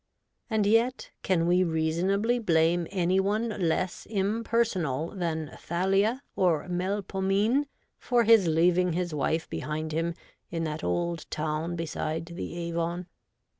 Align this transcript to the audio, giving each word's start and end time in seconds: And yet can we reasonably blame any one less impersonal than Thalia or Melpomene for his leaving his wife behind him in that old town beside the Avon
And 0.49 0.65
yet 0.65 1.11
can 1.21 1.45
we 1.45 1.63
reasonably 1.63 2.39
blame 2.39 2.87
any 2.89 3.19
one 3.19 3.49
less 3.49 4.07
impersonal 4.07 5.11
than 5.11 5.55
Thalia 5.59 6.23
or 6.35 6.67
Melpomene 6.67 7.67
for 7.99 8.23
his 8.23 8.47
leaving 8.47 8.93
his 8.93 9.13
wife 9.13 9.47
behind 9.47 9.91
him 9.91 10.15
in 10.49 10.63
that 10.63 10.83
old 10.83 11.29
town 11.29 11.75
beside 11.75 12.25
the 12.33 12.57
Avon 12.67 13.05